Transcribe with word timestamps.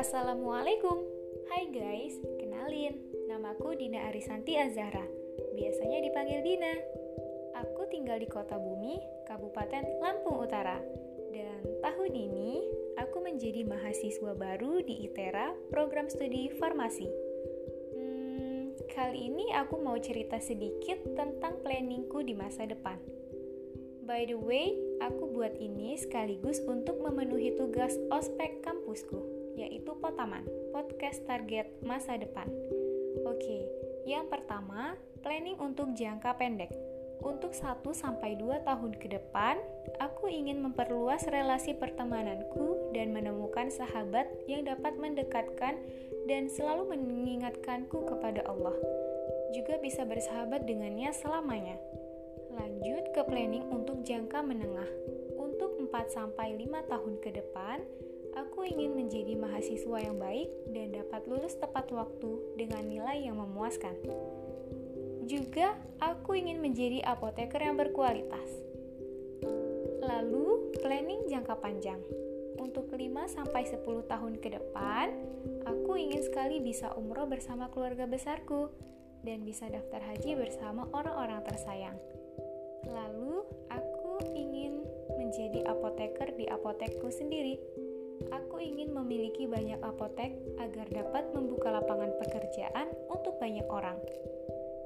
Assalamualaikum. 0.00 1.04
Hai 1.52 1.68
guys, 1.68 2.16
kenalin. 2.40 2.96
Namaku 3.28 3.76
Dina 3.76 4.08
Arisanti 4.08 4.56
Azahra 4.56 5.04
Biasanya 5.52 6.00
dipanggil 6.00 6.40
Dina. 6.40 6.72
Aku 7.60 7.92
tinggal 7.92 8.24
di 8.24 8.28
kota 8.32 8.56
Bumi, 8.56 8.96
Kabupaten 9.28 10.00
Lampung 10.00 10.40
Utara. 10.40 10.80
Dan 11.28 11.60
tahun 11.84 12.16
ini 12.16 12.64
aku 12.96 13.20
menjadi 13.20 13.68
mahasiswa 13.68 14.32
baru 14.32 14.80
di 14.80 15.04
ITERA 15.04 15.60
Program 15.68 16.08
Studi 16.08 16.56
Farmasi. 16.56 17.04
Hmm, 17.92 18.72
Kali 18.88 19.28
ini 19.28 19.52
aku 19.52 19.76
mau 19.84 20.00
cerita 20.00 20.40
sedikit 20.40 21.04
tentang 21.12 21.60
planningku 21.60 22.24
di 22.24 22.32
masa 22.32 22.64
depan 22.64 23.19
By 24.10 24.26
the 24.26 24.34
way, 24.34 24.74
aku 24.98 25.30
buat 25.30 25.54
ini 25.62 25.94
sekaligus 25.94 26.58
untuk 26.66 26.98
memenuhi 26.98 27.54
tugas 27.54 27.94
ospek 28.10 28.58
kampusku 28.58 29.22
yaitu 29.54 29.94
Potaman, 30.02 30.42
podcast 30.74 31.22
target 31.30 31.70
masa 31.86 32.18
depan. 32.18 32.50
Oke, 33.22 33.70
yang 34.02 34.26
pertama, 34.26 34.98
planning 35.22 35.54
untuk 35.62 35.94
jangka 35.94 36.34
pendek. 36.42 36.74
Untuk 37.22 37.54
1 37.54 37.86
sampai 37.94 38.34
2 38.34 38.66
tahun 38.66 38.98
ke 38.98 39.14
depan, 39.14 39.62
aku 40.02 40.26
ingin 40.26 40.58
memperluas 40.58 41.30
relasi 41.30 41.78
pertemananku 41.78 42.90
dan 42.90 43.14
menemukan 43.14 43.70
sahabat 43.70 44.26
yang 44.50 44.66
dapat 44.66 44.98
mendekatkan 44.98 45.78
dan 46.26 46.50
selalu 46.50 46.98
mengingatkanku 46.98 48.02
kepada 48.10 48.42
Allah. 48.50 48.74
Juga 49.54 49.78
bisa 49.78 50.02
bersahabat 50.02 50.66
dengannya 50.66 51.14
selamanya. 51.14 51.78
Lanjut 52.60 53.16
ke 53.16 53.24
planning 53.24 53.64
untuk 53.72 54.04
jangka 54.04 54.44
menengah. 54.44 54.92
Untuk 55.40 55.80
4 55.80 56.12
sampai 56.12 56.60
5 56.60 56.92
tahun 56.92 57.14
ke 57.24 57.40
depan, 57.40 57.80
Aku 58.38 58.62
ingin 58.62 58.94
menjadi 58.94 59.34
mahasiswa 59.34 59.98
yang 59.98 60.22
baik 60.22 60.46
dan 60.70 60.94
dapat 60.94 61.26
lulus 61.26 61.58
tepat 61.58 61.90
waktu 61.90 62.38
dengan 62.54 62.86
nilai 62.86 63.26
yang 63.26 63.42
memuaskan. 63.42 63.94
Juga, 65.26 65.74
aku 65.98 66.38
ingin 66.38 66.62
menjadi 66.62 67.02
apoteker 67.06 67.58
yang 67.58 67.74
berkualitas. 67.74 68.50
Lalu, 70.02 70.74
planning 70.78 71.26
jangka 71.26 71.58
panjang. 71.58 71.98
Untuk 72.60 72.86
5-10 72.94 74.06
tahun 74.06 74.38
ke 74.38 74.48
depan, 74.54 75.10
aku 75.66 75.98
ingin 75.98 76.22
sekali 76.22 76.62
bisa 76.62 76.94
umroh 76.94 77.26
bersama 77.26 77.66
keluarga 77.74 78.06
besarku 78.06 78.70
dan 79.26 79.42
bisa 79.42 79.66
daftar 79.66 80.02
haji 80.06 80.38
bersama 80.38 80.86
orang-orang 80.94 81.42
tersayang. 81.42 81.98
Lalu, 82.88 83.44
aku 83.68 84.22
ingin 84.32 84.84
menjadi 85.18 85.66
apoteker 85.68 86.32
di 86.38 86.48
apotekku 86.48 87.12
sendiri 87.12 87.60
Aku 88.28 88.60
ingin 88.60 88.92
memiliki 88.92 89.48
banyak 89.48 89.80
apotek 89.80 90.36
agar 90.60 90.84
dapat 90.92 91.32
membuka 91.32 91.72
lapangan 91.72 92.12
pekerjaan 92.20 92.92
untuk 93.08 93.40
banyak 93.40 93.64
orang. 93.72 93.96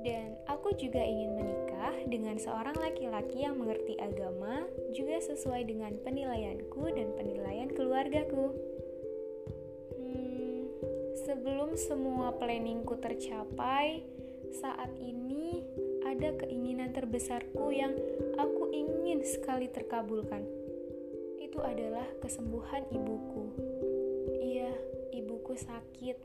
Dan 0.07 0.39
aku 0.47 0.77
juga 0.79 1.03
ingin 1.03 1.35
menikah 1.35 1.97
dengan 2.07 2.39
seorang 2.39 2.77
laki-laki 2.79 3.43
yang 3.43 3.59
mengerti 3.59 3.99
agama, 3.99 4.63
juga 4.95 5.19
sesuai 5.19 5.67
dengan 5.67 5.99
penilaianku 6.07 6.95
dan 6.95 7.11
penilaian 7.19 7.73
keluargaku. 7.75 8.55
Hmm, 9.99 10.71
sebelum 11.27 11.75
semua 11.75 12.37
planningku 12.39 13.01
tercapai, 13.01 14.05
saat 14.63 14.93
ini 15.01 15.65
ada 16.07 16.37
keinginan 16.39 16.64
terbesarku 17.15 17.71
yang 17.71 17.95
aku 18.35 18.75
ingin 18.75 19.23
sekali 19.23 19.71
terkabulkan 19.71 20.43
itu 21.39 21.63
adalah 21.63 22.03
kesembuhan 22.19 22.83
ibuku. 22.91 23.55
Iya, 24.43 24.75
ibuku 25.15 25.55
sakit 25.55 26.19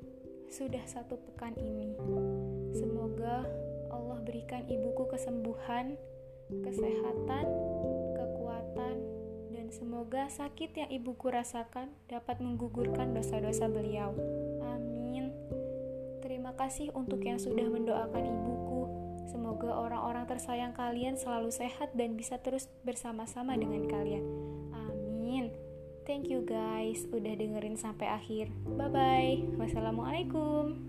sudah 0.49 0.81
satu 0.89 1.21
pekan 1.21 1.53
ini. 1.61 1.93
Semoga 2.73 3.45
Allah 3.93 4.17
berikan 4.25 4.65
ibuku 4.65 5.05
kesembuhan, 5.13 5.93
kesehatan, 6.49 7.45
kekuatan, 8.17 8.97
dan 9.53 9.69
semoga 9.69 10.25
sakit 10.25 10.73
yang 10.73 10.89
ibuku 10.89 11.29
rasakan 11.29 11.93
dapat 12.09 12.41
menggugurkan 12.41 13.13
dosa-dosa 13.13 13.69
beliau. 13.69 14.09
Amin. 14.65 15.37
Terima 16.25 16.57
kasih 16.57 16.89
untuk 16.97 17.21
yang 17.21 17.37
sudah 17.37 17.69
mendoakan 17.69 18.25
ibuku. 18.25 18.88
Semoga 19.29 19.69
orang-orang 19.77 20.25
tersayang 20.25 20.73
kalian 20.73 21.13
selalu 21.13 21.53
sehat 21.53 21.93
dan 21.93 22.17
bisa 22.17 22.41
terus 22.41 22.65
bersama-sama 22.81 23.53
dengan 23.53 23.85
kalian. 23.85 24.25
Thank 26.09 26.33
you 26.33 26.41
guys 26.41 27.05
udah 27.13 27.37
dengerin 27.37 27.77
sampai 27.77 28.09
akhir. 28.09 28.49
Bye 28.65 28.89
bye. 28.89 29.37
Wassalamualaikum. 29.61 30.81